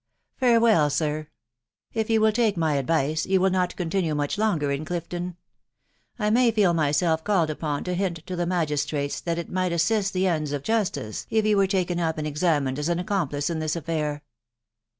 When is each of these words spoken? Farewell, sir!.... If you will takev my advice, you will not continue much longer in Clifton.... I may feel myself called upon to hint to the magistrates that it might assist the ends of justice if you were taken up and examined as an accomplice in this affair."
Farewell, 0.37 0.89
sir!.... 0.89 1.27
If 1.93 2.09
you 2.09 2.21
will 2.21 2.31
takev 2.31 2.57
my 2.57 2.73
advice, 2.77 3.27
you 3.27 3.39
will 3.39 3.51
not 3.51 3.75
continue 3.75 4.15
much 4.15 4.35
longer 4.39 4.71
in 4.71 4.83
Clifton.... 4.83 5.37
I 6.17 6.31
may 6.31 6.49
feel 6.49 6.73
myself 6.73 7.23
called 7.23 7.51
upon 7.51 7.83
to 7.83 7.93
hint 7.93 8.25
to 8.25 8.35
the 8.35 8.47
magistrates 8.47 9.21
that 9.21 9.37
it 9.37 9.51
might 9.51 9.71
assist 9.71 10.13
the 10.13 10.25
ends 10.25 10.53
of 10.53 10.63
justice 10.63 11.27
if 11.29 11.45
you 11.45 11.55
were 11.55 11.67
taken 11.67 11.99
up 11.99 12.17
and 12.17 12.25
examined 12.25 12.79
as 12.79 12.89
an 12.89 12.97
accomplice 12.97 13.51
in 13.51 13.59
this 13.59 13.75
affair." 13.75 14.23